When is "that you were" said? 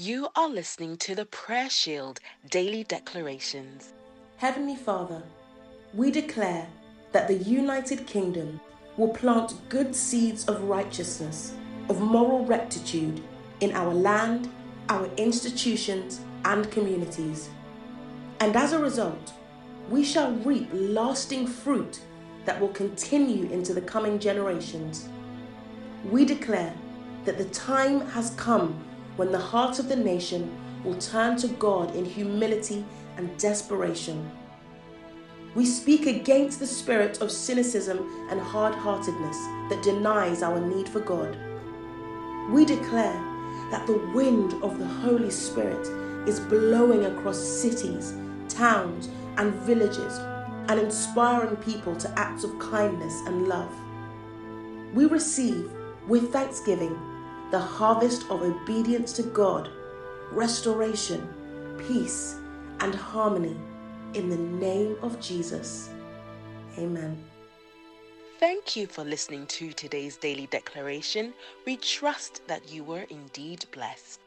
72.46-73.06